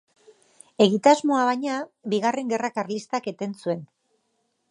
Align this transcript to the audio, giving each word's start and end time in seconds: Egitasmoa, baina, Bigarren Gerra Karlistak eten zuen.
Egitasmoa, 0.85 1.41
baina, 1.49 1.75
Bigarren 2.15 2.49
Gerra 2.55 2.73
Karlistak 2.79 3.31
eten 3.35 3.57
zuen. 3.67 3.87